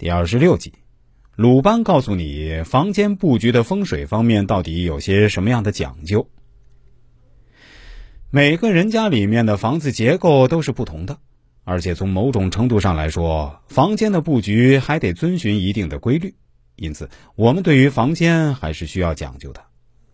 [0.00, 0.72] 第二十六集，
[1.36, 6.26] 鲁班告诉你房间布局的风水方面到底有些什么样的讲究。
[8.30, 11.18] 每个人家里面的房子结构都是不同的，
[11.64, 16.34] 而且从某种程度上来说，房间的布局还得遵循一定的规律。
[16.76, 19.62] 因此，我们对于房间还是需要讲究的。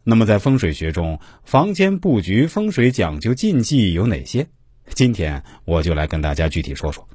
[0.03, 4.48] 那么，在风水学中，房间布局风水讲究禁忌有哪些？
[4.95, 7.09] 今天我就来跟大家具体说说。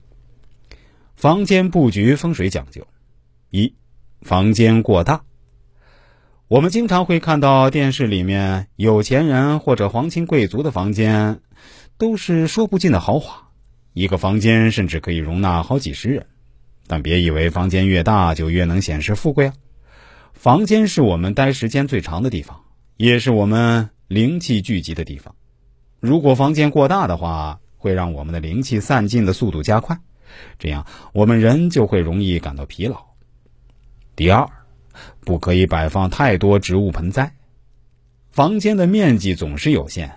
[1.22, 2.88] 房间布局风水讲究：
[3.52, 3.76] 一、
[4.24, 5.22] 房间过大。
[6.48, 11.42] 我们经常会看到电视里面有钱人或者皇亲贵族的房间，
[12.00, 13.50] 都是说不尽的豪华，
[13.94, 16.26] 一个房间甚至可以容纳好几十人。
[16.88, 19.54] 但别以为房间越大就越能显示富贵啊！
[20.34, 22.64] 房间是我们待时间最长的地方，
[22.98, 25.36] 也是我们灵气聚集的地方。
[26.00, 30.00] 如果房间过大的话，会让我们的灵气散尽的速度加快。
[30.60, 33.04] 这样，我们人就会容易感到疲劳。
[34.16, 34.48] 第二，
[35.22, 37.34] 不可以摆放太多植物盆栽。
[38.32, 40.12] 房间的面积总是有限，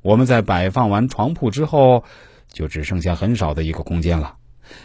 [0.00, 2.04] 我们在摆放完床铺之后，
[2.48, 4.36] 就只剩下很少的一个空间了。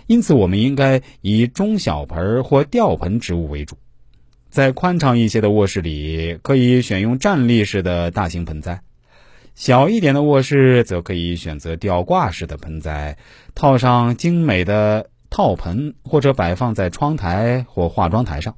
[0.08, 3.78] 因此，我们应该以中小盆或吊盆植物为主。
[4.50, 8.82] 在宽敞一些的卧室里，可以选用站立式的大型盆栽。
[9.58, 13.18] 小一点的卧室则可以选择吊挂式的盆栽，
[13.56, 18.56] 套上精美的套盆，或者摆放在窗台或化妆台上。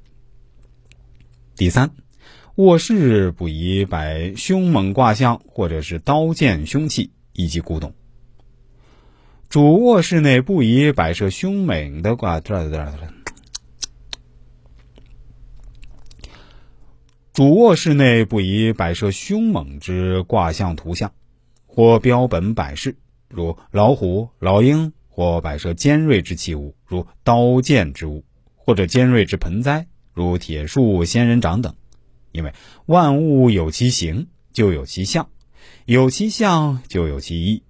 [1.55, 1.92] 第三，
[2.55, 7.94] 卧室不宜摆凶猛卦象或者是刀剑凶器以及古董。
[9.47, 12.42] 主卧室内不宜摆设凶猛的挂。
[17.40, 21.14] 主卧室内不宜摆设凶猛之卦象图像，
[21.68, 22.98] 或标本摆饰，
[23.30, 31.73] 如老虎、老鹰；或摆设尖锐之器物，如刀剑之物，或者尖锐之盆栽，如铁树、仙人掌等。
[32.34, 32.52] 因为
[32.88, 35.23] 万物有其形，就有其象；
[35.86, 37.64] 有其象，就有其意。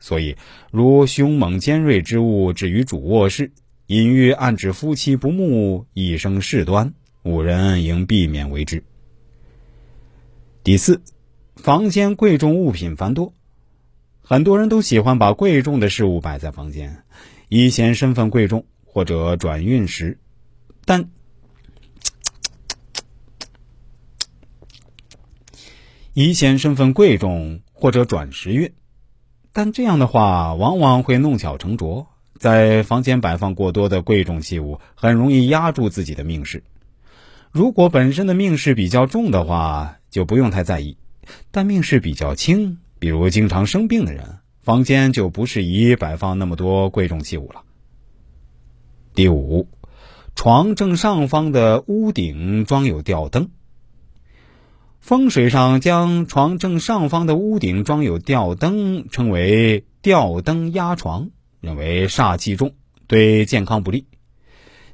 [0.00, 0.36] 所以，
[0.72, 3.52] 如凶猛尖锐之物置于主卧室，
[3.86, 6.92] 隐喻暗指夫妻不睦，一生事端，
[7.22, 8.82] 五人应避免为之。
[10.64, 11.02] 第四，
[11.56, 13.34] 房间贵重物品繁多，
[14.22, 17.04] 很多人都喜欢把贵重的事物摆在房间，
[17.50, 20.18] 以显身份贵重或者转运时。
[20.86, 21.10] 但
[26.14, 28.72] 以显身份贵重或者转时运，
[29.52, 32.06] 但这样的话往往会弄巧成拙，
[32.38, 36.64] 在房间摆放过多的贵重器物，很容易压住自己的命势。
[37.50, 40.96] 如果本身的命势比较重的话，就不用太在意，
[41.50, 47.62] 但命势比较轻，比如经常生病的人，房间就不适宜摆放那么多贵重器物了。
[49.12, 49.66] 第五，
[50.36, 53.48] 床正上方的屋顶装有吊灯。
[55.00, 61.30] 风水上将床正上方的屋顶装有吊灯称为吊灯压床，
[61.60, 62.74] 认为煞气重，
[63.08, 64.06] 对健康不利。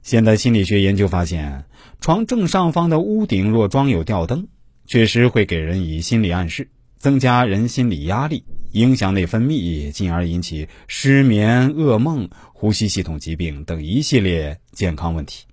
[0.01, 1.67] 现代心理学研究发现，
[2.01, 4.49] 床正上方的屋顶若装有吊灯。
[4.91, 6.69] 确实会给人以心理暗示，
[6.99, 8.43] 增加人心理压力，
[8.73, 15.45] 影响内分泌，进而引起失眠、噩梦、呼吸系统疾病等一系列健康问题。